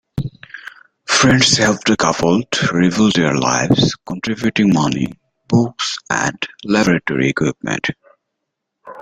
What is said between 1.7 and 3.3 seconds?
the couple rebuild